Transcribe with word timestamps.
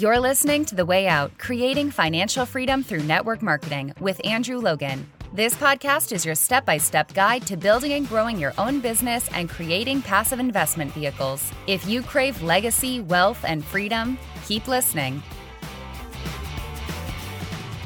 You're 0.00 0.18
listening 0.18 0.64
to 0.64 0.74
The 0.74 0.86
Way 0.86 1.08
Out 1.08 1.36
Creating 1.36 1.90
Financial 1.90 2.46
Freedom 2.46 2.82
Through 2.82 3.02
Network 3.02 3.42
Marketing 3.42 3.92
with 4.00 4.18
Andrew 4.24 4.56
Logan. 4.56 5.06
This 5.34 5.54
podcast 5.54 6.12
is 6.12 6.24
your 6.24 6.34
step 6.34 6.64
by 6.64 6.78
step 6.78 7.12
guide 7.12 7.46
to 7.48 7.58
building 7.58 7.92
and 7.92 8.08
growing 8.08 8.38
your 8.38 8.54
own 8.56 8.80
business 8.80 9.28
and 9.34 9.50
creating 9.50 10.00
passive 10.00 10.40
investment 10.40 10.90
vehicles. 10.92 11.52
If 11.66 11.86
you 11.86 12.00
crave 12.00 12.42
legacy, 12.42 13.02
wealth, 13.02 13.44
and 13.44 13.62
freedom, 13.62 14.16
keep 14.46 14.68
listening. 14.68 15.22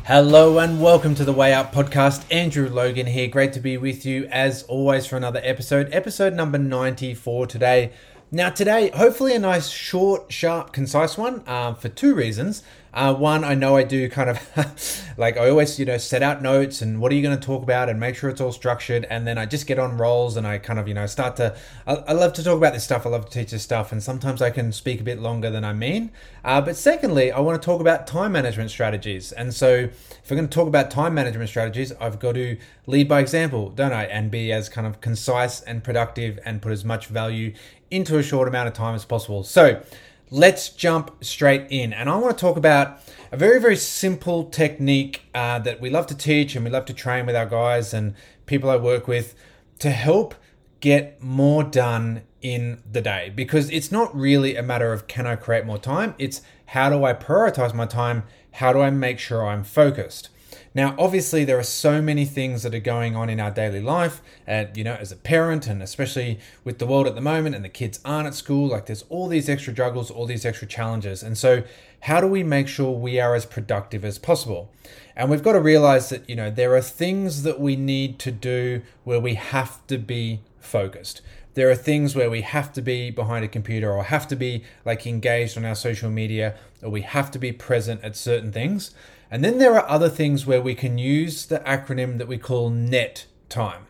Hello 0.07 0.59
and 0.59 0.81
welcome 0.81 1.17
to 1.17 1.25
the 1.25 1.33
Way 1.33 1.53
Out 1.53 1.73
podcast. 1.73 2.27
Andrew 2.31 2.69
Logan 2.69 3.07
here. 3.07 3.27
Great 3.27 3.55
to 3.55 3.61
be 3.61 3.77
with 3.77 4.07
you 4.07 4.29
as 4.31 4.63
always 4.65 5.05
for 5.05 5.17
another 5.17 5.41
episode, 5.43 5.89
episode 5.91 6.35
number 6.35 6.59
94 6.59 7.49
today. 7.49 7.91
Now, 8.35 8.51
today, 8.51 8.91
hopefully, 8.91 9.33
a 9.37 9.39
nice, 9.39 9.69
short, 9.69 10.33
sharp, 10.33 10.73
concise 10.73 11.17
one 11.17 11.45
uh, 11.47 11.73
for 11.75 11.89
two 11.89 12.17
reasons. 12.17 12.65
Uh, 12.93 13.15
one, 13.15 13.45
I 13.45 13.55
know 13.55 13.77
I 13.77 13.85
do 13.85 14.09
kind 14.09 14.31
of 14.31 15.13
like 15.17 15.37
I 15.37 15.51
always, 15.51 15.79
you 15.79 15.85
know, 15.85 15.99
set 15.99 16.21
out 16.21 16.43
notes 16.43 16.83
and 16.83 17.01
what 17.01 17.13
are 17.13 17.15
you 17.15 17.23
going 17.23 17.39
to 17.39 17.45
talk 17.45 17.63
about 17.63 17.89
and 17.89 17.99
make 17.99 18.17
sure 18.17 18.31
it's 18.31 18.41
all 18.41 18.53
structured. 18.53 19.05
And 19.11 19.27
then 19.27 19.39
I 19.39 19.47
just 19.47 19.69
get 19.69 19.79
on 19.79 19.99
rolls 19.99 20.37
and 20.37 20.47
I 20.47 20.59
kind 20.59 20.81
of, 20.81 20.89
you 20.89 20.95
know, 20.95 21.07
start 21.07 21.37
to. 21.37 21.57
I, 21.87 21.95
I 21.95 22.13
love 22.13 22.33
to 22.35 22.45
talk 22.45 22.57
about 22.57 22.73
this 22.73 22.83
stuff. 22.83 23.07
I 23.07 23.09
love 23.09 23.27
to 23.27 23.31
teach 23.31 23.53
this 23.53 23.63
stuff. 23.63 23.91
And 23.91 24.03
sometimes 24.03 24.43
I 24.43 24.51
can 24.51 24.73
speak 24.73 25.01
a 25.01 25.05
bit 25.05 25.21
longer 25.21 25.51
than 25.51 25.65
I 25.65 25.73
mean. 25.73 26.11
Uh, 26.45 26.61
but 26.61 26.77
secondly, 26.77 27.31
I 27.31 27.39
want 27.41 27.61
to 27.61 27.65
talk 27.65 27.81
about 27.81 28.07
time 28.07 28.33
management 28.33 28.71
strategies. 28.71 29.31
And 29.33 29.55
so 29.55 29.75
if 29.75 30.31
we're 30.31 30.37
going 30.37 30.49
to 30.49 30.55
talk 30.55 30.69
about 30.69 30.91
time 30.91 31.15
management 31.15 31.51
strategies, 31.51 31.93
I've 32.01 32.19
got 32.19 32.33
to 32.35 32.57
lead 32.87 33.09
by 33.09 33.21
example, 33.21 33.71
don't 33.71 33.93
I? 33.93 34.05
And 34.05 34.31
be 34.31 34.53
as 34.53 34.69
kind 34.69 34.87
of 34.87 35.01
concise 35.01 35.61
and 35.63 35.83
productive 35.83 36.39
and 36.45 36.63
put 36.63 36.71
as 36.71 36.85
much 36.85 37.07
value 37.07 37.55
into 37.95 38.19
a 38.19 38.23
short 38.23 38.49
amount 38.49 38.69
of 38.69 38.75
time 38.75 38.95
as 38.95 39.05
possible. 39.05 39.45
So, 39.45 39.83
let's 40.31 40.71
jump 40.71 41.25
straight 41.25 41.67
in. 41.71 41.93
And 41.93 42.09
I 42.09 42.17
want 42.17 42.37
to 42.37 42.41
talk 42.41 42.57
about 42.57 42.99
a 43.31 43.37
very, 43.37 43.61
very 43.61 43.77
simple 43.77 44.45
technique 44.45 45.23
uh, 45.35 45.59
that 45.61 45.81
we 45.81 45.91
love 45.91 46.07
to 46.09 46.17
teach 46.17 46.57
and 46.57 46.65
we 46.65 46.71
love 46.71 46.85
to 46.87 46.95
train 46.95 47.27
with 47.27 47.37
our 47.37 47.47
guys 47.47 47.95
and 47.95 48.15
people 48.47 48.69
I 48.69 48.77
work 48.77 49.07
with 49.07 49.35
to 49.79 49.91
help 49.91 50.35
get 50.81 51.23
more 51.23 51.63
done 51.65 52.23
in 52.43 52.83
the 52.91 53.01
day. 53.01 53.33
Because 53.35 53.71
it's 53.71 53.91
not 53.91 54.15
really 54.15 54.57
a 54.57 54.63
matter 54.63 54.93
of 54.93 55.07
can 55.07 55.27
I 55.27 55.37
create 55.37 55.65
more 55.65 55.79
time, 55.79 56.15
it's 56.19 56.43
how 56.67 56.91
do 56.91 57.05
I 57.05 57.13
prioritize 57.13 57.73
my 57.73 57.87
time? 57.87 58.25
How 58.53 58.73
do 58.73 58.81
I 58.81 58.91
make 58.91 59.19
sure 59.19 59.47
I'm 59.47 59.65
focused? 59.65 60.29
Now, 60.75 60.95
obviously, 60.99 61.45
there 61.45 61.59
are 61.59 61.63
so 61.63 62.03
many 62.03 62.25
things 62.25 62.63
that 62.63 62.75
are 62.75 62.81
going 62.81 63.17
on 63.17 63.31
in 63.31 63.41
our 63.41 63.51
daily 63.51 63.81
life, 63.81 64.21
and 64.47 64.77
you 64.77 64.85
know, 64.85 64.95
as 64.95 65.13
a 65.13 65.17
parent, 65.17 65.67
and 65.67 65.83
especially 65.83 66.39
with 66.65 66.79
the 66.79 66.87
world 66.87 67.07
at 67.07 67.15
the 67.15 67.21
moment, 67.21 67.55
and 67.55 67.65
the 67.65 67.69
kids 67.69 68.01
aren't 68.05 68.27
at 68.27 68.35
school, 68.35 68.69
like 68.69 68.87
there's 68.87 69.05
all 69.09 69.29
these 69.29 69.49
extra 69.49 69.73
juggles, 69.73 70.11
all 70.11 70.27
these 70.27 70.45
extra 70.45 70.67
challenges. 70.67 71.23
And 71.23 71.37
so, 71.39 71.63
how 72.01 72.21
do 72.21 72.27
we 72.27 72.43
make 72.43 72.69
sure 72.69 72.93
we 72.93 73.19
are 73.19 73.35
as 73.35 73.47
productive 73.47 74.05
as 74.05 74.19
possible? 74.19 74.71
And 75.17 75.31
we've 75.31 75.43
got 75.43 75.53
to 75.53 75.61
realize 75.61 76.09
that, 76.11 76.29
you 76.29 76.37
know, 76.37 76.51
there 76.51 76.75
are 76.75 76.83
things 76.83 77.45
that 77.45 77.61
we 77.61 77.77
need 77.77 78.19
to 78.21 78.33
do 78.33 78.83
where 79.05 79.21
we 79.21 79.35
have 79.35 79.87
to 79.87 79.97
be 79.97 80.41
focused. 80.59 81.23
There 81.55 81.71
are 81.71 81.77
things 81.77 82.17
where 82.17 82.29
we 82.29 82.41
have 82.41 82.73
to 82.73 82.83
be 82.83 83.11
behind 83.11 83.45
a 83.45 83.49
computer 83.49 83.93
or 83.93 84.03
have 84.05 84.27
to 84.29 84.37
be 84.37 84.65
like 84.85 85.07
engaged 85.07 85.57
on 85.57 85.65
our 85.65 85.77
social 85.77 86.11
media 86.11 86.57
or 86.83 86.91
we 86.91 87.03
have 87.03 87.31
to 87.31 87.39
be 87.39 87.53
present 87.53 88.03
at 88.03 88.17
certain 88.17 88.51
things. 88.51 88.93
And 89.35 89.43
then 89.43 89.59
there 89.59 89.75
are 89.75 89.91
other 89.91 90.09
things 90.09 90.47
where 90.47 90.63
we 90.63 90.77
can 90.77 90.97
use 90.97 91.47
the 91.47 91.59
acronym 91.59 92.19
that 92.19 92.29
we 92.29 92.39
call 92.39 92.71
NET 92.71 93.27
time. 93.49 93.87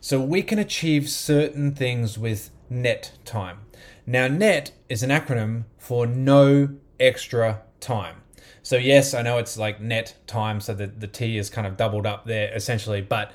So 0.00 0.20
we 0.20 0.42
can 0.42 0.58
achieve 0.58 1.08
certain 1.08 1.76
things 1.76 2.18
with 2.18 2.50
NET 2.68 3.12
time. 3.24 3.60
Now, 4.04 4.26
NET 4.26 4.72
is 4.88 5.04
an 5.04 5.10
acronym 5.10 5.66
for 5.78 6.08
no 6.08 6.70
extra 6.98 7.62
time. 7.78 8.22
So, 8.64 8.78
yes, 8.78 9.14
I 9.14 9.22
know 9.22 9.38
it's 9.38 9.56
like 9.56 9.80
net 9.80 10.16
time, 10.26 10.60
so 10.60 10.74
the, 10.74 10.88
the 10.88 11.06
T 11.06 11.38
is 11.38 11.50
kind 11.50 11.68
of 11.68 11.76
doubled 11.76 12.04
up 12.04 12.24
there 12.24 12.52
essentially, 12.52 13.00
but 13.00 13.30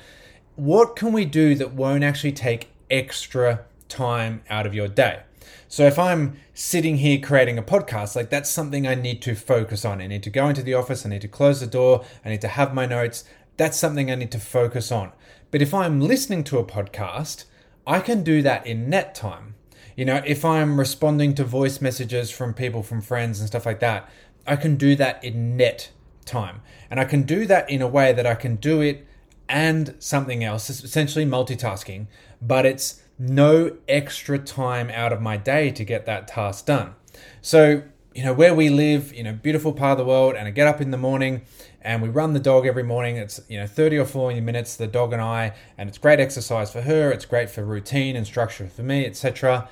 what 0.58 0.98
can 0.98 1.14
we 1.14 1.24
do 1.24 1.56
that 1.56 1.72
won't 1.72 2.04
actually 2.04 2.34
take 2.34 2.72
extra 2.92 3.64
time 3.88 4.44
out 4.50 4.66
of 4.66 4.74
your 4.76 4.90
day? 4.90 5.22
So 5.68 5.86
if 5.86 5.98
I'm 6.00 6.38
sitting 6.54 6.98
here 6.98 7.20
creating 7.20 7.58
a 7.58 7.64
podcast, 7.64 8.16
like 8.16 8.30
that's 8.30 8.50
something 8.50 8.88
I 8.88 8.96
need 8.96 9.22
to 9.24 9.36
focus 9.36 9.86
on. 9.86 10.02
I 10.02 10.08
need 10.08 10.24
to 10.24 10.30
go 10.30 10.48
into 10.48 10.64
the 10.64 10.74
office, 10.74 11.06
I 11.06 11.10
need 11.10 11.22
to 11.22 11.28
close 11.28 11.60
the 11.60 11.68
door, 11.68 12.06
I 12.24 12.30
need 12.30 12.42
to 12.42 12.48
have 12.48 12.74
my 12.74 12.86
notes. 12.86 13.24
That's 13.58 13.78
something 13.78 14.12
I 14.12 14.16
need 14.16 14.32
to 14.32 14.40
focus 14.40 14.92
on. 14.92 15.12
But 15.52 15.62
if 15.62 15.74
I'm 15.74 16.02
listening 16.02 16.44
to 16.46 16.60
a 16.60 16.66
podcast, 16.66 17.46
I 17.88 18.00
can 18.00 18.24
do 18.24 18.42
that 18.42 18.66
in 18.66 18.90
net 18.90 19.16
time. 19.16 19.56
You 19.96 20.06
know, 20.06 20.22
if 20.26 20.44
I'm 20.44 20.78
responding 20.78 21.36
to 21.36 21.46
voice 21.46 21.80
messages 21.80 22.30
from 22.30 22.54
people, 22.54 22.84
from 22.84 23.02
friends 23.02 23.40
and 23.40 23.48
stuff 23.48 23.66
like 23.66 23.80
that, 23.80 24.10
I 24.46 24.58
can 24.58 24.76
do 24.76 24.96
that 24.96 25.24
in 25.24 25.56
net 25.56 25.92
time. 26.26 26.62
And 26.90 27.00
I 27.00 27.06
can 27.06 27.24
do 27.24 27.46
that 27.46 27.70
in 27.70 27.82
a 27.82 27.88
way 27.88 28.12
that 28.12 28.26
I 28.26 28.36
can 28.36 28.58
do 28.58 28.82
it 28.82 29.08
and 29.48 29.96
something 30.00 30.44
else, 30.44 30.70
it's 30.70 30.84
essentially 30.84 31.26
multitasking, 31.26 32.08
but 32.42 32.66
it's 32.66 33.02
no 33.18 33.78
extra 33.88 34.38
time 34.38 34.90
out 34.90 35.14
of 35.14 35.22
my 35.22 35.38
day 35.38 35.72
to 35.72 35.84
get 35.84 36.06
that 36.06 36.28
task 36.28 36.66
done. 36.66 36.96
So, 37.42 37.84
you 38.14 38.24
know, 38.24 38.34
where 38.34 38.54
we 38.54 38.70
live, 38.70 39.14
you 39.14 39.24
know, 39.24 39.34
beautiful 39.34 39.74
part 39.74 39.94
of 39.94 39.98
the 39.98 40.06
world, 40.06 40.36
and 40.36 40.48
I 40.48 40.52
get 40.52 40.68
up 40.68 40.82
in 40.82 40.92
the 40.92 40.98
morning 40.98 41.42
and 41.82 42.02
we 42.02 42.10
run 42.10 42.34
the 42.34 42.40
dog 42.40 42.66
every 42.66 42.84
morning. 42.84 43.18
It's, 43.18 43.40
you 43.48 43.60
know, 43.60 43.68
30 43.68 43.98
or 43.98 44.06
40 44.06 44.42
minutes, 44.42 44.76
the 44.76 44.88
dog 44.88 45.14
and 45.14 45.22
I, 45.22 45.54
and 45.78 45.88
it's 45.88 45.98
great 45.98 46.20
exercise 46.20 46.72
for 46.72 46.82
her, 46.82 47.12
it's 47.12 47.26
great 47.26 47.50
for 47.50 47.64
routine 47.64 48.16
and 48.16 48.26
structure 48.26 48.68
for 48.68 48.84
me, 48.84 49.06
etc. 49.06 49.70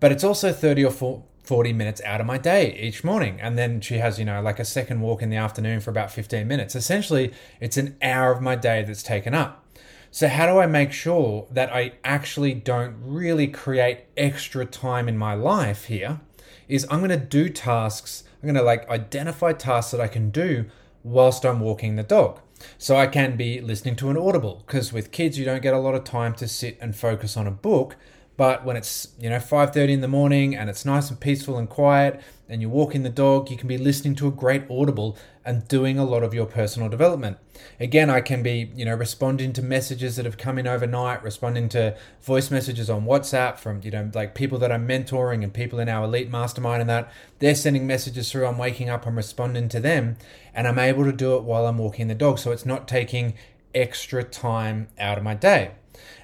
But 0.00 0.12
it's 0.12 0.24
also 0.24 0.52
30 0.52 0.84
or 0.84 1.22
40 1.44 1.72
minutes 1.72 2.00
out 2.04 2.20
of 2.20 2.26
my 2.26 2.38
day 2.38 2.74
each 2.78 3.04
morning. 3.04 3.40
And 3.40 3.56
then 3.56 3.80
she 3.80 3.98
has, 3.98 4.18
you 4.18 4.24
know, 4.24 4.42
like 4.42 4.58
a 4.58 4.64
second 4.64 5.00
walk 5.00 5.22
in 5.22 5.30
the 5.30 5.36
afternoon 5.36 5.80
for 5.80 5.90
about 5.90 6.10
15 6.10 6.48
minutes. 6.48 6.74
Essentially, 6.74 7.32
it's 7.60 7.76
an 7.76 7.96
hour 8.02 8.32
of 8.32 8.42
my 8.42 8.56
day 8.56 8.82
that's 8.82 9.02
taken 9.02 9.34
up. 9.34 9.64
So, 10.14 10.28
how 10.28 10.46
do 10.46 10.60
I 10.60 10.66
make 10.66 10.92
sure 10.92 11.48
that 11.50 11.74
I 11.74 11.94
actually 12.04 12.54
don't 12.54 12.94
really 13.02 13.48
create 13.48 14.04
extra 14.16 14.64
time 14.64 15.08
in 15.08 15.18
my 15.18 15.34
life 15.34 15.86
here? 15.86 16.20
Is 16.68 16.86
I'm 16.88 17.00
going 17.00 17.10
to 17.10 17.16
do 17.16 17.48
tasks, 17.48 18.22
I'm 18.40 18.46
going 18.46 18.54
to 18.54 18.62
like 18.62 18.88
identify 18.88 19.54
tasks 19.54 19.90
that 19.90 20.00
I 20.00 20.06
can 20.06 20.30
do 20.30 20.66
whilst 21.02 21.44
I'm 21.44 21.58
walking 21.58 21.96
the 21.96 22.04
dog. 22.04 22.38
So 22.78 22.94
I 22.94 23.08
can 23.08 23.36
be 23.36 23.60
listening 23.60 23.96
to 23.96 24.08
an 24.08 24.16
audible 24.16 24.62
because 24.64 24.92
with 24.92 25.10
kids 25.10 25.36
you 25.36 25.44
don't 25.44 25.62
get 25.62 25.74
a 25.74 25.80
lot 25.80 25.96
of 25.96 26.04
time 26.04 26.34
to 26.34 26.46
sit 26.46 26.78
and 26.80 26.94
focus 26.94 27.36
on 27.36 27.48
a 27.48 27.50
book. 27.50 27.96
But 28.36 28.64
when 28.64 28.76
it's 28.76 29.08
you 29.18 29.30
know 29.30 29.38
5:30 29.38 29.92
in 29.92 30.00
the 30.00 30.08
morning 30.08 30.56
and 30.56 30.68
it's 30.68 30.84
nice 30.84 31.08
and 31.08 31.20
peaceful 31.20 31.56
and 31.56 31.68
quiet 31.68 32.20
and 32.48 32.60
you're 32.60 32.70
walking 32.70 33.02
the 33.02 33.10
dog, 33.10 33.50
you 33.50 33.56
can 33.56 33.68
be 33.68 33.78
listening 33.78 34.14
to 34.16 34.26
a 34.26 34.30
great 34.30 34.64
audible 34.70 35.16
and 35.44 35.66
doing 35.68 35.98
a 35.98 36.04
lot 36.04 36.22
of 36.22 36.34
your 36.34 36.46
personal 36.46 36.88
development. 36.88 37.38
Again, 37.78 38.10
I 38.10 38.20
can 38.20 38.42
be, 38.42 38.70
you 38.74 38.84
know, 38.84 38.94
responding 38.94 39.52
to 39.54 39.62
messages 39.62 40.16
that 40.16 40.24
have 40.24 40.36
come 40.36 40.58
in 40.58 40.66
overnight, 40.66 41.22
responding 41.22 41.68
to 41.70 41.96
voice 42.22 42.50
messages 42.50 42.90
on 42.90 43.04
WhatsApp 43.04 43.58
from, 43.58 43.80
you 43.82 43.90
know, 43.90 44.10
like 44.14 44.34
people 44.34 44.58
that 44.58 44.72
I'm 44.72 44.88
mentoring 44.88 45.42
and 45.42 45.52
people 45.52 45.78
in 45.78 45.88
our 45.88 46.04
elite 46.04 46.30
mastermind 46.30 46.80
and 46.80 46.90
that. 46.90 47.10
They're 47.38 47.54
sending 47.54 47.86
messages 47.86 48.30
through, 48.30 48.46
I'm 48.46 48.58
waking 48.58 48.88
up, 48.90 49.06
I'm 49.06 49.16
responding 49.16 49.68
to 49.70 49.80
them, 49.80 50.16
and 50.54 50.66
I'm 50.66 50.78
able 50.78 51.04
to 51.04 51.12
do 51.12 51.36
it 51.36 51.44
while 51.44 51.66
I'm 51.66 51.78
walking 51.78 52.08
the 52.08 52.14
dog. 52.14 52.38
So 52.38 52.50
it's 52.50 52.66
not 52.66 52.88
taking 52.88 53.34
extra 53.74 54.22
time 54.22 54.88
out 54.98 55.18
of 55.18 55.24
my 55.24 55.34
day 55.34 55.72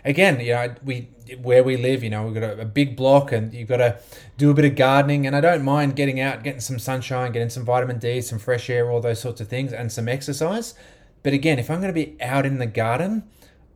again, 0.05 0.41
you 0.41 0.53
know, 0.53 0.75
we 0.85 1.09
where 1.43 1.63
we 1.63 1.77
live, 1.77 2.03
you 2.03 2.11
know, 2.11 2.25
we've 2.25 2.35
got 2.35 2.43
a, 2.43 2.63
a, 2.63 2.65
big 2.65 2.97
block 2.97 3.31
and 3.31 3.55
you've 3.55 3.69
got 3.69 3.77
to 3.77 4.01
do 4.37 4.51
a 4.51 4.55
bit 4.55 4.65
of 4.65 4.75
gardening. 4.75 5.27
And 5.27 5.37
I 5.37 5.41
don't 5.41 5.63
mind 5.63 5.95
getting 5.95 6.19
out, 6.19 6.43
getting 6.43 6.61
some 6.61 6.79
sunshine, 6.79 7.31
getting 7.31 7.51
some 7.51 7.65
vitamin 7.65 7.99
D, 7.99 8.21
some 8.21 8.41
fresh 8.41 8.69
air, 8.69 8.91
all 8.91 9.01
those 9.01 9.21
sorts 9.21 9.41
of 9.41 9.47
things, 9.49 9.73
and 9.73 9.93
some 9.93 10.09
exercise. 10.09 10.75
But 11.23 11.33
again, 11.33 11.59
if 11.59 11.71
I'm 11.71 11.81
going 11.81 11.95
to 11.95 12.07
be 12.07 12.21
out 12.21 12.47
in 12.47 12.59
the 12.59 12.67
garden, 12.67 13.25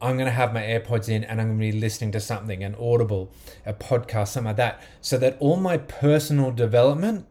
I'm 0.00 0.16
going 0.16 0.27
to 0.27 0.32
have 0.32 0.53
my 0.53 0.62
AirPods 0.62 1.09
in 1.09 1.25
and 1.25 1.41
I'm 1.41 1.56
going 1.56 1.59
to 1.59 1.72
be 1.72 1.81
listening 1.81 2.12
to 2.12 2.21
something, 2.21 2.62
an 2.65 2.75
audible, 2.75 3.32
a 3.65 3.72
podcast, 3.72 4.28
something 4.28 4.49
like 4.49 4.56
that, 4.56 4.82
so 5.00 5.16
that 5.19 5.37
all 5.41 5.56
my 5.56 5.78
personal 5.78 6.50
development 6.50 7.26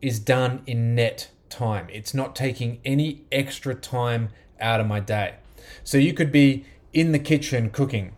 is 0.00 0.18
done 0.18 0.62
in 0.66 0.94
net 0.94 1.30
time. 1.50 1.88
It's 1.92 2.14
not 2.14 2.34
taking 2.34 2.80
any 2.84 3.24
extra 3.30 3.74
time 3.74 4.30
out 4.60 4.80
of 4.80 4.86
my 4.86 5.00
day. 5.00 5.36
So 5.84 5.98
you 5.98 6.14
could 6.14 6.32
be 6.32 6.64
in 6.98 7.12
the 7.12 7.18
kitchen 7.18 7.70
cooking 7.70 8.12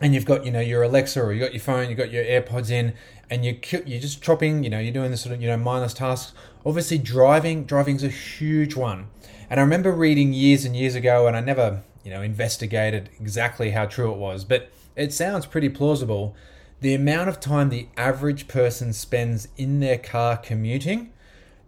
and 0.00 0.14
you've 0.14 0.24
got 0.24 0.44
you 0.44 0.50
know 0.50 0.60
your 0.60 0.82
Alexa 0.82 1.22
or 1.22 1.32
you 1.32 1.40
got 1.40 1.52
your 1.52 1.60
phone, 1.60 1.88
you 1.88 1.94
got 1.94 2.10
your 2.10 2.24
AirPods 2.24 2.70
in, 2.70 2.94
and 3.30 3.44
you 3.44 3.58
you're 3.86 4.00
just 4.00 4.22
chopping, 4.22 4.64
you 4.64 4.70
know, 4.70 4.78
you're 4.78 4.92
doing 4.92 5.10
this 5.10 5.22
sort 5.22 5.34
of 5.34 5.40
you 5.40 5.48
know 5.48 5.56
mindless 5.56 5.94
tasks. 5.94 6.32
Obviously, 6.66 6.98
driving 6.98 7.64
driving's 7.64 8.02
a 8.02 8.08
huge 8.08 8.74
one, 8.74 9.08
and 9.48 9.60
I 9.60 9.62
remember 9.62 9.92
reading 9.92 10.32
years 10.32 10.64
and 10.64 10.74
years 10.74 10.94
ago, 10.94 11.26
and 11.26 11.36
I 11.36 11.40
never 11.40 11.82
you 12.04 12.10
know 12.10 12.22
investigated 12.22 13.10
exactly 13.20 13.70
how 13.70 13.86
true 13.86 14.10
it 14.12 14.18
was, 14.18 14.44
but 14.44 14.70
it 14.96 15.12
sounds 15.12 15.46
pretty 15.46 15.68
plausible. 15.68 16.34
The 16.80 16.94
amount 16.94 17.28
of 17.28 17.40
time 17.40 17.70
the 17.70 17.88
average 17.96 18.46
person 18.48 18.92
spends 18.92 19.48
in 19.56 19.80
their 19.80 19.96
car 19.96 20.36
commuting, 20.36 21.12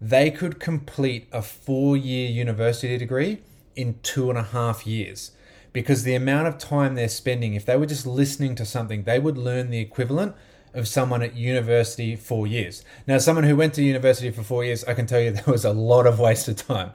they 0.00 0.30
could 0.30 0.60
complete 0.60 1.26
a 1.32 1.40
four-year 1.40 2.28
university 2.28 2.98
degree 2.98 3.40
in 3.74 3.98
two 4.02 4.28
and 4.28 4.38
a 4.38 4.42
half 4.42 4.86
years 4.86 5.30
because 5.76 6.04
the 6.04 6.14
amount 6.14 6.48
of 6.48 6.56
time 6.56 6.94
they're 6.94 7.06
spending, 7.06 7.52
if 7.52 7.66
they 7.66 7.76
were 7.76 7.84
just 7.84 8.06
listening 8.06 8.54
to 8.54 8.64
something, 8.64 9.02
they 9.02 9.18
would 9.18 9.36
learn 9.36 9.68
the 9.68 9.78
equivalent 9.78 10.34
of 10.72 10.88
someone 10.88 11.20
at 11.20 11.36
university 11.36 12.16
four 12.16 12.46
years. 12.46 12.82
Now, 13.06 13.18
someone 13.18 13.44
who 13.44 13.54
went 13.56 13.74
to 13.74 13.82
university 13.82 14.30
for 14.30 14.42
four 14.42 14.64
years, 14.64 14.84
I 14.84 14.94
can 14.94 15.06
tell 15.06 15.20
you 15.20 15.30
there 15.32 15.44
was 15.46 15.66
a 15.66 15.74
lot 15.74 16.06
of 16.06 16.18
waste 16.18 16.48
of 16.48 16.56
time. 16.56 16.92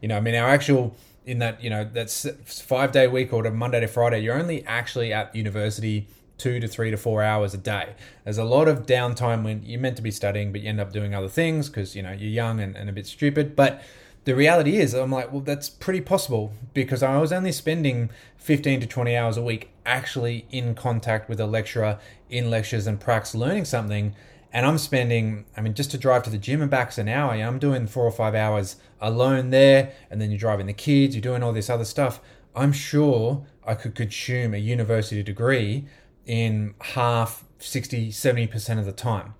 You 0.00 0.08
know, 0.08 0.16
I 0.16 0.20
mean, 0.20 0.34
our 0.34 0.48
actual 0.48 0.96
in 1.26 1.40
that 1.40 1.62
you 1.62 1.68
know 1.68 1.84
that's 1.84 2.26
five 2.46 2.90
day 2.90 3.06
week 3.06 3.34
or 3.34 3.42
to 3.42 3.50
Monday 3.50 3.80
to 3.80 3.86
Friday, 3.86 4.20
you're 4.20 4.38
only 4.38 4.64
actually 4.64 5.12
at 5.12 5.36
university 5.36 6.06
two 6.38 6.58
to 6.58 6.66
three 6.66 6.90
to 6.90 6.96
four 6.96 7.22
hours 7.22 7.52
a 7.52 7.58
day. 7.58 7.94
There's 8.24 8.38
a 8.38 8.44
lot 8.44 8.66
of 8.66 8.86
downtime 8.86 9.44
when 9.44 9.62
you're 9.62 9.78
meant 9.78 9.96
to 9.96 10.02
be 10.02 10.10
studying, 10.10 10.52
but 10.52 10.62
you 10.62 10.70
end 10.70 10.80
up 10.80 10.90
doing 10.90 11.14
other 11.14 11.28
things 11.28 11.68
because 11.68 11.94
you 11.94 12.02
know 12.02 12.12
you're 12.12 12.30
young 12.30 12.60
and, 12.60 12.76
and 12.76 12.88
a 12.88 12.94
bit 12.94 13.06
stupid. 13.06 13.54
But 13.54 13.82
the 14.24 14.34
reality 14.34 14.76
is, 14.76 14.94
I'm 14.94 15.10
like, 15.10 15.32
well, 15.32 15.40
that's 15.40 15.68
pretty 15.68 16.00
possible 16.00 16.52
because 16.74 17.02
I 17.02 17.18
was 17.18 17.32
only 17.32 17.52
spending 17.52 18.10
15 18.36 18.80
to 18.80 18.86
20 18.86 19.16
hours 19.16 19.36
a 19.36 19.42
week 19.42 19.70
actually 19.84 20.46
in 20.50 20.74
contact 20.74 21.28
with 21.28 21.40
a 21.40 21.46
lecturer 21.46 21.98
in 22.30 22.50
lectures 22.50 22.86
and 22.86 23.00
pracs 23.00 23.34
learning 23.34 23.64
something. 23.64 24.14
And 24.52 24.64
I'm 24.64 24.78
spending, 24.78 25.46
I 25.56 25.60
mean, 25.60 25.74
just 25.74 25.90
to 25.92 25.98
drive 25.98 26.22
to 26.24 26.30
the 26.30 26.38
gym 26.38 26.62
and 26.62 26.70
back's 26.70 26.98
an 26.98 27.08
hour. 27.08 27.32
I'm 27.32 27.58
doing 27.58 27.86
four 27.86 28.04
or 28.04 28.12
five 28.12 28.34
hours 28.34 28.76
alone 29.00 29.50
there. 29.50 29.92
And 30.10 30.20
then 30.20 30.30
you're 30.30 30.38
driving 30.38 30.66
the 30.66 30.72
kids, 30.72 31.14
you're 31.16 31.22
doing 31.22 31.42
all 31.42 31.52
this 31.52 31.70
other 31.70 31.84
stuff. 31.84 32.20
I'm 32.54 32.72
sure 32.72 33.46
I 33.66 33.74
could 33.74 33.94
consume 33.94 34.54
a 34.54 34.58
university 34.58 35.22
degree 35.22 35.86
in 36.26 36.74
half, 36.80 37.44
60, 37.58 38.10
70% 38.10 38.78
of 38.78 38.84
the 38.84 38.92
time. 38.92 39.34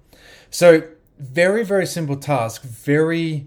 So, 0.51 0.83
very, 1.19 1.65
very 1.65 1.87
simple 1.87 2.17
task, 2.17 2.63
very 2.63 3.47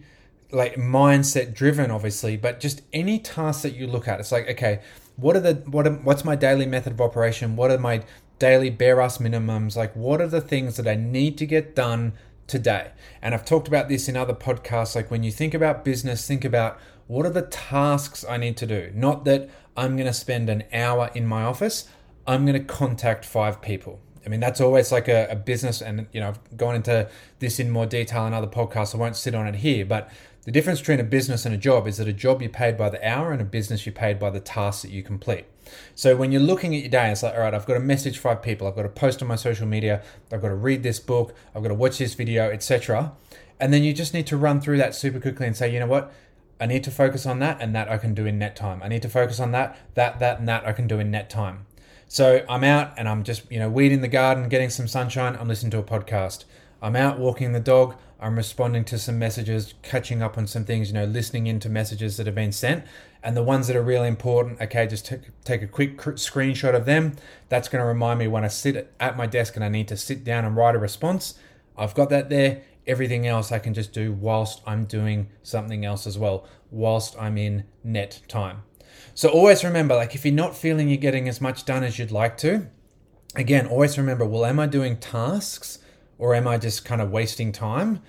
like 0.51 0.75
mindset 0.75 1.53
driven, 1.53 1.91
obviously, 1.91 2.37
but 2.37 2.59
just 2.59 2.81
any 2.93 3.19
task 3.19 3.63
that 3.63 3.75
you 3.75 3.87
look 3.87 4.07
at, 4.07 4.19
it's 4.19 4.31
like, 4.31 4.49
okay, 4.49 4.81
what 5.15 5.35
are 5.35 5.39
the 5.39 5.55
what 5.65 5.87
are, 5.87 5.93
what's 5.93 6.25
my 6.25 6.35
daily 6.35 6.65
method 6.65 6.93
of 6.93 7.01
operation? 7.01 7.55
What 7.55 7.71
are 7.71 7.77
my 7.77 8.03
daily 8.39 8.69
bare 8.69 9.01
ass 9.01 9.17
minimums? 9.17 9.75
Like, 9.75 9.95
what 9.95 10.21
are 10.21 10.27
the 10.27 10.41
things 10.41 10.77
that 10.77 10.87
I 10.87 10.95
need 10.95 11.37
to 11.39 11.45
get 11.45 11.75
done 11.75 12.13
today? 12.47 12.91
And 13.21 13.33
I've 13.33 13.45
talked 13.45 13.67
about 13.67 13.89
this 13.89 14.07
in 14.07 14.17
other 14.17 14.33
podcasts. 14.33 14.95
Like, 14.95 15.09
when 15.09 15.23
you 15.23 15.31
think 15.31 15.53
about 15.53 15.85
business, 15.85 16.27
think 16.27 16.45
about 16.45 16.79
what 17.07 17.25
are 17.25 17.31
the 17.31 17.43
tasks 17.43 18.25
I 18.27 18.37
need 18.37 18.57
to 18.57 18.65
do? 18.65 18.91
Not 18.93 19.25
that 19.25 19.49
I'm 19.77 19.95
going 19.95 20.07
to 20.07 20.13
spend 20.13 20.49
an 20.49 20.63
hour 20.73 21.11
in 21.13 21.27
my 21.27 21.43
office. 21.43 21.87
I'm 22.27 22.45
going 22.45 22.59
to 22.59 22.65
contact 22.65 23.25
five 23.25 23.61
people. 23.61 23.99
I 24.25 24.29
mean, 24.29 24.39
that's 24.39 24.59
always 24.59 24.91
like 24.91 25.07
a, 25.07 25.27
a, 25.29 25.35
business, 25.35 25.81
and 25.81 26.07
you 26.11 26.19
know, 26.19 26.29
I've 26.29 26.57
gone 26.57 26.73
into 26.73 27.07
this 27.37 27.59
in 27.59 27.69
more 27.69 27.85
detail 27.85 28.25
in 28.25 28.33
other 28.33 28.47
podcasts. 28.47 28.95
I 28.95 28.97
won't 28.97 29.15
sit 29.15 29.35
on 29.35 29.45
it 29.45 29.55
here, 29.55 29.85
but 29.85 30.09
the 30.45 30.51
difference 30.51 30.79
between 30.79 30.99
a 30.99 31.03
business 31.03 31.45
and 31.45 31.53
a 31.53 31.57
job 31.57 31.87
is 31.87 31.97
that 31.97 32.07
a 32.07 32.13
job 32.13 32.41
you're 32.41 32.51
paid 32.51 32.77
by 32.77 32.89
the 32.89 33.05
hour, 33.07 33.31
and 33.31 33.41
a 33.41 33.45
business 33.45 33.85
you're 33.85 33.93
paid 33.93 34.19
by 34.19 34.29
the 34.29 34.39
tasks 34.39 34.83
that 34.83 34.91
you 34.91 35.03
complete. 35.03 35.45
So 35.95 36.15
when 36.15 36.31
you're 36.31 36.41
looking 36.41 36.75
at 36.75 36.81
your 36.81 36.89
day, 36.89 37.11
it's 37.11 37.23
like, 37.23 37.33
all 37.33 37.41
right, 37.41 37.53
I've 37.53 37.65
got 37.65 37.73
to 37.73 37.79
message 37.79 38.19
five 38.19 38.41
people, 38.41 38.67
I've 38.67 38.75
got 38.75 38.83
to 38.83 38.89
post 38.89 39.21
on 39.21 39.27
my 39.27 39.35
social 39.35 39.67
media, 39.67 40.03
I've 40.31 40.41
got 40.41 40.49
to 40.49 40.55
read 40.55 40.83
this 40.83 40.99
book, 40.99 41.35
I've 41.53 41.63
got 41.63 41.69
to 41.69 41.75
watch 41.75 41.97
this 41.97 42.13
video, 42.13 42.49
etc. 42.51 43.13
And 43.59 43.73
then 43.73 43.83
you 43.83 43.91
just 43.91 44.13
need 44.13 44.27
to 44.27 44.37
run 44.37 44.61
through 44.61 44.77
that 44.77 44.93
super 44.93 45.19
quickly 45.19 45.47
and 45.47 45.57
say, 45.57 45.73
you 45.73 45.79
know 45.79 45.87
what? 45.87 46.13
I 46.59 46.67
need 46.67 46.83
to 46.85 46.91
focus 46.91 47.25
on 47.25 47.39
that, 47.39 47.59
and 47.59 47.75
that 47.75 47.89
I 47.89 47.97
can 47.97 48.13
do 48.13 48.25
in 48.25 48.37
net 48.37 48.55
time. 48.55 48.81
I 48.83 48.87
need 48.87 49.01
to 49.01 49.09
focus 49.09 49.39
on 49.39 49.51
that, 49.51 49.77
that, 49.95 50.19
that, 50.19 50.39
and 50.39 50.47
that 50.47 50.65
I 50.65 50.73
can 50.73 50.87
do 50.87 50.99
in 50.99 51.11
net 51.11 51.29
time. 51.29 51.65
So 52.07 52.45
I'm 52.47 52.63
out 52.63 52.93
and 52.97 53.09
I'm 53.09 53.23
just, 53.23 53.51
you 53.51 53.59
know, 53.59 53.69
weeding 53.69 54.01
the 54.01 54.07
garden, 54.07 54.47
getting 54.47 54.69
some 54.69 54.87
sunshine. 54.87 55.35
I'm 55.39 55.47
listening 55.47 55.71
to 55.71 55.79
a 55.79 55.83
podcast. 55.83 56.45
I'm 56.81 56.95
out 56.95 57.17
walking 57.17 57.51
the 57.51 57.59
dog. 57.59 57.95
I'm 58.19 58.37
responding 58.37 58.85
to 58.85 58.97
some 58.97 59.19
messages, 59.19 59.73
catching 59.81 60.21
up 60.21 60.37
on 60.37 60.47
some 60.47 60.63
things, 60.63 60.87
you 60.87 60.93
know, 60.93 61.05
listening 61.05 61.47
into 61.47 61.67
messages 61.69 62.17
that 62.17 62.25
have 62.25 62.35
been 62.35 62.51
sent. 62.51 62.85
And 63.21 63.35
the 63.35 63.43
ones 63.43 63.67
that 63.67 63.75
are 63.75 63.81
really 63.81 64.07
important, 64.07 64.61
okay, 64.61 64.87
just 64.87 65.07
t- 65.07 65.17
take 65.43 65.61
a 65.61 65.67
quick 65.67 65.97
cr- 65.97 66.11
screenshot 66.11 66.75
of 66.75 66.85
them. 66.85 67.17
That's 67.49 67.67
going 67.67 67.81
to 67.81 67.85
remind 67.85 68.19
me 68.19 68.27
when 68.27 68.45
I 68.45 68.47
sit 68.47 68.93
at 68.99 69.17
my 69.17 69.25
desk 69.25 69.55
and 69.55 69.65
I 69.65 69.69
need 69.69 69.87
to 69.89 69.97
sit 69.97 70.23
down 70.23 70.45
and 70.45 70.55
write 70.55 70.75
a 70.75 70.79
response. 70.79 71.37
I've 71.77 71.93
got 71.93 72.09
that 72.09 72.29
there. 72.29 72.61
Everything 72.87 73.27
else 73.27 73.51
I 73.51 73.59
can 73.59 73.73
just 73.73 73.91
do 73.91 74.13
whilst 74.13 74.61
I'm 74.65 74.85
doing 74.85 75.29
something 75.43 75.83
else 75.83 76.07
as 76.07 76.17
well, 76.17 76.47
whilst 76.71 77.19
I'm 77.19 77.37
in 77.37 77.65
net 77.83 78.21
time. 78.27 78.63
So 79.13 79.29
always 79.29 79.63
remember, 79.63 79.95
like 79.95 80.15
if 80.15 80.23
you're 80.23 80.33
not 80.33 80.55
feeling 80.55 80.87
you're 80.87 80.97
getting 80.97 81.27
as 81.27 81.41
much 81.41 81.65
done 81.65 81.83
as 81.83 81.99
you'd 81.99 82.11
like 82.11 82.37
to, 82.37 82.67
again, 83.35 83.65
always 83.67 83.97
remember, 83.97 84.25
well, 84.25 84.45
am 84.45 84.59
I 84.59 84.67
doing 84.67 84.97
tasks 84.97 85.79
or 86.17 86.35
am 86.35 86.47
I 86.47 86.57
just 86.57 86.85
kind 86.85 87.01
of 87.01 87.11
wasting 87.11 87.51
time? 87.51 88.01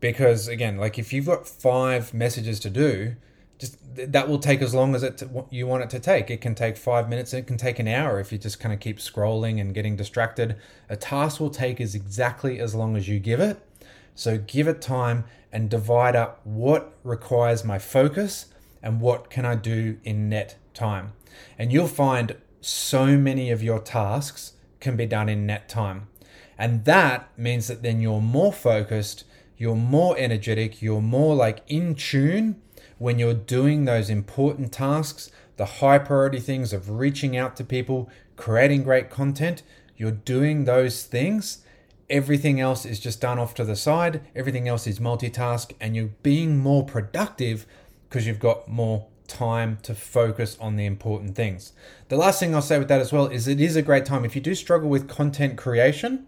Because 0.00 0.48
again, 0.48 0.76
like 0.76 0.98
if 0.98 1.12
you've 1.12 1.26
got 1.26 1.48
five 1.48 2.14
messages 2.14 2.60
to 2.60 2.70
do, 2.70 3.16
just 3.58 3.76
that 3.94 4.28
will 4.28 4.38
take 4.38 4.62
as 4.62 4.72
long 4.72 4.94
as 4.94 5.02
it 5.02 5.22
you 5.50 5.66
want 5.66 5.82
it 5.82 5.90
to 5.90 5.98
take. 5.98 6.30
It 6.30 6.40
can 6.40 6.54
take 6.54 6.76
five 6.76 7.08
minutes. 7.08 7.34
It 7.34 7.46
can 7.46 7.56
take 7.56 7.80
an 7.80 7.88
hour 7.88 8.20
if 8.20 8.30
you 8.30 8.38
just 8.38 8.60
kind 8.60 8.72
of 8.72 8.78
keep 8.78 8.98
scrolling 8.98 9.60
and 9.60 9.74
getting 9.74 9.96
distracted. 9.96 10.56
A 10.88 10.96
task 10.96 11.40
will 11.40 11.50
take 11.50 11.80
as 11.80 11.94
exactly 11.94 12.60
as 12.60 12.74
long 12.74 12.96
as 12.96 13.08
you 13.08 13.18
give 13.18 13.40
it. 13.40 13.60
So 14.14 14.38
give 14.38 14.68
it 14.68 14.80
time 14.80 15.24
and 15.52 15.68
divide 15.68 16.14
up 16.14 16.40
what 16.44 16.96
requires 17.02 17.64
my 17.64 17.78
focus 17.78 18.46
and 18.82 19.00
what 19.00 19.30
can 19.30 19.44
I 19.44 19.56
do 19.56 19.98
in 20.04 20.28
net 20.28 20.56
time. 20.74 21.12
And 21.58 21.72
you'll 21.72 21.88
find 21.88 22.36
so 22.60 23.18
many 23.18 23.50
of 23.50 23.62
your 23.62 23.80
tasks 23.80 24.52
can 24.80 24.96
be 24.96 25.06
done 25.06 25.28
in 25.28 25.46
net 25.46 25.68
time. 25.68 26.08
And 26.58 26.84
that 26.84 27.30
means 27.38 27.68
that 27.68 27.82
then 27.82 28.00
you're 28.00 28.20
more 28.20 28.52
focused, 28.52 29.24
you're 29.56 29.76
more 29.76 30.16
energetic, 30.18 30.82
you're 30.82 31.00
more 31.00 31.34
like 31.34 31.62
in 31.68 31.94
tune 31.94 32.60
when 32.98 33.18
you're 33.18 33.34
doing 33.34 33.84
those 33.84 34.10
important 34.10 34.72
tasks, 34.72 35.30
the 35.56 35.64
high 35.66 35.98
priority 35.98 36.40
things 36.40 36.72
of 36.72 36.90
reaching 36.90 37.36
out 37.36 37.56
to 37.56 37.64
people, 37.64 38.10
creating 38.36 38.82
great 38.82 39.08
content. 39.08 39.62
You're 39.96 40.10
doing 40.10 40.64
those 40.64 41.04
things. 41.04 41.64
Everything 42.10 42.60
else 42.60 42.84
is 42.84 43.00
just 43.00 43.20
done 43.20 43.38
off 43.38 43.54
to 43.54 43.64
the 43.64 43.76
side. 43.76 44.22
Everything 44.34 44.66
else 44.66 44.86
is 44.86 44.98
multitask, 44.98 45.72
and 45.80 45.94
you're 45.94 46.14
being 46.22 46.58
more 46.58 46.84
productive 46.84 47.66
because 48.08 48.26
you've 48.26 48.38
got 48.38 48.68
more 48.68 49.06
time 49.28 49.78
to 49.82 49.94
focus 49.94 50.56
on 50.60 50.76
the 50.76 50.86
important 50.86 51.36
things. 51.36 51.72
The 52.08 52.16
last 52.16 52.40
thing 52.40 52.54
I'll 52.54 52.62
say 52.62 52.78
with 52.78 52.88
that 52.88 53.00
as 53.00 53.12
well 53.12 53.26
is 53.26 53.46
it 53.46 53.60
is 53.60 53.76
a 53.76 53.82
great 53.82 54.04
time 54.04 54.24
if 54.24 54.34
you 54.34 54.40
do 54.40 54.54
struggle 54.54 54.88
with 54.88 55.08
content 55.08 55.56
creation. 55.56 56.26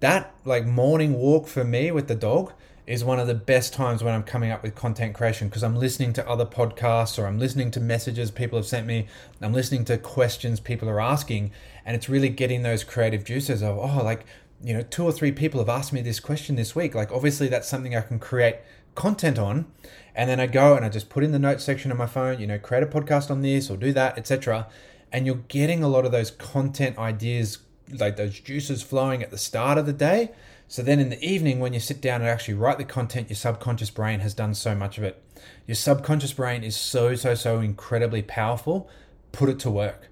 That 0.00 0.34
like 0.44 0.66
morning 0.66 1.14
walk 1.14 1.46
for 1.46 1.64
me 1.64 1.90
with 1.90 2.08
the 2.08 2.14
dog 2.14 2.52
is 2.86 3.04
one 3.04 3.20
of 3.20 3.28
the 3.28 3.34
best 3.34 3.72
times 3.72 4.02
when 4.02 4.12
I'm 4.12 4.24
coming 4.24 4.50
up 4.50 4.62
with 4.62 4.74
content 4.74 5.14
creation 5.14 5.48
because 5.48 5.62
I'm 5.62 5.76
listening 5.76 6.12
to 6.14 6.28
other 6.28 6.44
podcasts 6.44 7.18
or 7.18 7.26
I'm 7.26 7.38
listening 7.38 7.70
to 7.72 7.80
messages 7.80 8.30
people 8.30 8.58
have 8.58 8.66
sent 8.66 8.86
me. 8.86 9.06
I'm 9.40 9.52
listening 9.52 9.84
to 9.86 9.98
questions 9.98 10.58
people 10.58 10.88
are 10.88 11.00
asking, 11.00 11.52
and 11.84 11.94
it's 11.94 12.08
really 12.08 12.28
getting 12.28 12.62
those 12.62 12.82
creative 12.82 13.24
juices 13.24 13.62
of, 13.62 13.78
oh, 13.78 14.02
like, 14.02 14.24
you 14.64 14.74
know, 14.74 14.82
two 14.82 15.04
or 15.04 15.12
three 15.12 15.32
people 15.32 15.60
have 15.60 15.68
asked 15.68 15.92
me 15.92 16.02
this 16.02 16.18
question 16.18 16.56
this 16.56 16.74
week. 16.74 16.94
Like, 16.94 17.12
obviously, 17.12 17.48
that's 17.48 17.68
something 17.68 17.96
I 17.96 18.00
can 18.00 18.18
create 18.18 18.56
content 18.94 19.38
on 19.38 19.66
and 20.14 20.28
then 20.28 20.40
I 20.40 20.46
go 20.46 20.74
and 20.74 20.84
I 20.84 20.88
just 20.88 21.08
put 21.08 21.24
in 21.24 21.32
the 21.32 21.38
notes 21.38 21.64
section 21.64 21.90
of 21.90 21.96
my 21.96 22.06
phone, 22.06 22.38
you 22.38 22.46
know, 22.46 22.58
create 22.58 22.82
a 22.82 22.86
podcast 22.86 23.30
on 23.30 23.40
this 23.40 23.70
or 23.70 23.76
do 23.76 23.92
that, 23.92 24.18
etc. 24.18 24.66
And 25.10 25.26
you're 25.26 25.36
getting 25.48 25.82
a 25.82 25.88
lot 25.88 26.04
of 26.04 26.12
those 26.12 26.30
content 26.30 26.98
ideas, 26.98 27.58
like 27.90 28.16
those 28.16 28.38
juices 28.38 28.82
flowing 28.82 29.22
at 29.22 29.30
the 29.30 29.38
start 29.38 29.78
of 29.78 29.86
the 29.86 29.92
day. 29.92 30.30
So 30.68 30.82
then 30.82 31.00
in 31.00 31.10
the 31.10 31.22
evening, 31.22 31.60
when 31.60 31.72
you 31.72 31.80
sit 31.80 32.00
down 32.00 32.20
and 32.20 32.30
actually 32.30 32.54
write 32.54 32.78
the 32.78 32.84
content, 32.84 33.28
your 33.28 33.36
subconscious 33.36 33.90
brain 33.90 34.20
has 34.20 34.34
done 34.34 34.54
so 34.54 34.74
much 34.74 34.98
of 34.98 35.04
it. 35.04 35.22
Your 35.66 35.74
subconscious 35.74 36.32
brain 36.32 36.62
is 36.62 36.76
so, 36.76 37.14
so, 37.14 37.34
so 37.34 37.60
incredibly 37.60 38.22
powerful. 38.22 38.88
Put 39.32 39.48
it 39.48 39.58
to 39.60 39.70
work. 39.70 40.08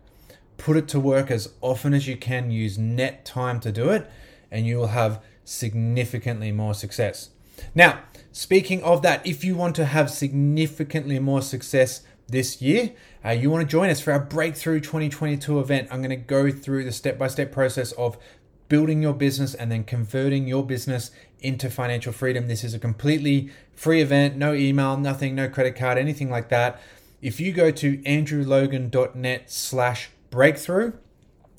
Put 0.56 0.76
it 0.76 0.88
to 0.88 1.00
work 1.00 1.30
as 1.30 1.52
often 1.60 1.94
as 1.94 2.06
you 2.06 2.16
can. 2.16 2.50
Use 2.50 2.76
net 2.78 3.24
time 3.24 3.60
to 3.60 3.72
do 3.72 3.88
it, 3.90 4.10
and 4.50 4.66
you 4.66 4.76
will 4.76 4.88
have 4.88 5.22
significantly 5.44 6.52
more 6.52 6.74
success. 6.74 7.30
Now, 7.74 8.00
Speaking 8.32 8.82
of 8.84 9.02
that, 9.02 9.26
if 9.26 9.42
you 9.42 9.56
want 9.56 9.74
to 9.76 9.86
have 9.86 10.08
significantly 10.08 11.18
more 11.18 11.42
success 11.42 12.02
this 12.28 12.62
year, 12.62 12.92
uh, 13.24 13.30
you 13.30 13.50
want 13.50 13.62
to 13.62 13.70
join 13.70 13.90
us 13.90 14.00
for 14.00 14.12
our 14.12 14.20
Breakthrough 14.20 14.78
2022 14.80 15.58
event. 15.58 15.88
I'm 15.90 15.98
going 15.98 16.10
to 16.10 16.16
go 16.16 16.50
through 16.52 16.84
the 16.84 16.92
step 16.92 17.18
by 17.18 17.26
step 17.26 17.50
process 17.50 17.90
of 17.92 18.16
building 18.68 19.02
your 19.02 19.14
business 19.14 19.52
and 19.52 19.70
then 19.70 19.82
converting 19.82 20.46
your 20.46 20.64
business 20.64 21.10
into 21.40 21.68
financial 21.68 22.12
freedom. 22.12 22.46
This 22.46 22.62
is 22.62 22.72
a 22.72 22.78
completely 22.78 23.50
free 23.74 24.00
event, 24.00 24.36
no 24.36 24.54
email, 24.54 24.96
nothing, 24.96 25.34
no 25.34 25.48
credit 25.48 25.74
card, 25.74 25.98
anything 25.98 26.30
like 26.30 26.50
that. 26.50 26.80
If 27.20 27.40
you 27.40 27.52
go 27.52 27.72
to 27.72 27.98
andrewlogan.net 27.98 29.50
slash 29.50 30.10
breakthrough, 30.30 30.92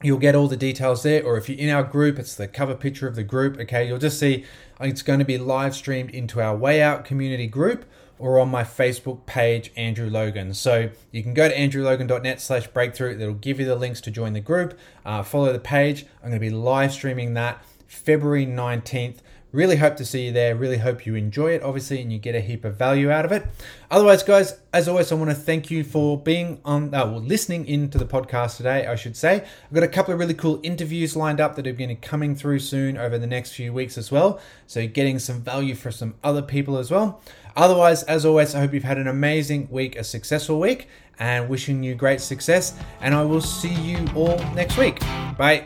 you'll 0.02 0.18
get 0.18 0.36
all 0.36 0.48
the 0.48 0.58
details 0.58 1.04
there. 1.04 1.24
Or 1.24 1.38
if 1.38 1.50
you're 1.50 1.60
in 1.60 1.70
our 1.70 1.84
group, 1.84 2.18
it's 2.18 2.36
the 2.36 2.48
cover 2.48 2.76
picture 2.76 3.08
of 3.08 3.16
the 3.16 3.24
group. 3.24 3.60
Okay, 3.60 3.88
you'll 3.88 4.00
just 4.00 4.20
see 4.20 4.46
it's 4.82 5.02
going 5.02 5.20
to 5.20 5.26
be 5.26 5.38
live 5.38 5.76
streamed 5.76 6.12
into 6.12 6.42
our 6.42 6.56
Way 6.56 6.82
Out 6.82 7.06
community 7.06 7.48
group 7.48 7.86
or 8.22 8.40
on 8.40 8.50
my 8.50 8.64
Facebook 8.64 9.26
page, 9.26 9.72
Andrew 9.76 10.10
Logan. 10.10 10.54
So 10.54 10.92
you 11.12 11.24
can 11.24 11.34
go 11.34 11.50
to 11.50 11.56
andrewlogan.net 11.56 12.40
slash 12.40 12.68
breakthrough. 12.68 13.18
That'll 13.18 13.34
give 13.34 13.60
you 13.60 13.66
the 13.66 13.76
links 13.76 14.00
to 14.02 14.12
join 14.12 14.34
the 14.34 14.40
group. 14.40 14.78
Uh, 15.04 15.24
follow 15.24 15.52
the 15.52 15.60
page. 15.60 16.06
I'm 16.22 16.30
going 16.30 16.34
to 16.34 16.40
be 16.40 16.52
live 16.52 16.92
streaming 16.92 17.34
that 17.34 17.66
February 17.88 18.46
19th 18.46 19.18
Really 19.52 19.76
hope 19.76 19.98
to 19.98 20.06
see 20.06 20.28
you 20.28 20.32
there. 20.32 20.56
Really 20.56 20.78
hope 20.78 21.06
you 21.06 21.16
enjoy 21.16 21.52
it, 21.52 21.62
obviously, 21.62 22.02
and 22.02 22.12
you 22.12 22.20
get 22.20 22.36
a 22.36 22.40
heap 22.40 22.64
of 22.64 22.78
value 22.78 23.12
out 23.12 23.26
of 23.26 23.34
it. 23.34 23.46
Otherwise, 23.90 24.24
guys, 24.24 24.58
as 24.72 24.88
always, 24.88 25.12
I 25.12 25.16
want 25.16 25.30
to 25.30 25.36
thank 25.36 25.70
you 25.70 25.84
for 25.84 26.18
being 26.18 26.62
on, 26.64 26.94
uh, 26.94 27.06
well, 27.06 27.20
listening 27.20 27.66
into 27.68 27.98
the 27.98 28.06
podcast 28.06 28.56
today, 28.56 28.88
I 28.88 28.96
should 28.96 29.18
say. 29.18 29.44
I've 29.44 29.74
got 29.74 29.84
a 29.84 29.90
couple 29.90 30.14
of 30.14 30.20
really 30.22 30.34
cool 30.34 30.62
interviews 30.64 31.18
lined 31.18 31.42
up 31.42 31.56
that 31.58 31.68
are 31.68 31.74
going 31.74 31.90
to 31.90 31.96
be 31.96 32.02
coming 32.02 32.34
through 32.34 32.60
soon 32.60 32.98
over 32.98 33.18
the 33.18 33.28
next 33.28 33.52
few 33.52 33.74
weeks 33.74 33.98
as 33.98 34.10
well. 34.10 34.40
So, 34.68 34.88
getting 34.88 35.20
some 35.20 35.42
value 35.42 35.76
for 35.76 35.92
some 35.92 36.16
other 36.24 36.42
people 36.42 36.78
as 36.78 36.90
well. 36.90 37.22
Otherwise, 37.58 38.04
as 38.04 38.26
always, 38.26 38.56
I 38.56 38.60
hope 38.60 38.74
you've 38.74 38.84
had 38.84 38.98
an 38.98 39.08
amazing 39.08 39.68
week, 39.70 39.98
a 39.98 40.04
successful 40.06 40.62
week, 40.62 40.88
and 41.20 41.50
wishing 41.50 41.84
you 41.84 41.94
great 41.94 42.22
success. 42.22 42.74
And 43.02 43.14
I 43.14 43.24
will 43.24 43.42
see 43.42 43.74
you 43.74 44.08
all 44.16 44.38
next 44.54 44.78
week. 44.78 45.02
Bye. 45.38 45.66